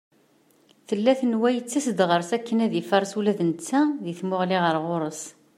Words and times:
Tella 0.87 1.13
tenwa 1.19 1.49
yettas-d 1.51 1.99
ɣur-s 2.09 2.31
akken 2.37 2.57
ad 2.65 2.73
ifares 2.81 3.13
ula 3.19 3.33
d 3.37 3.39
netta 3.43 3.81
deg 4.03 4.15
tmuɣli 4.19 4.57
ɣer 4.63 4.75
ɣur-s. 4.87 5.21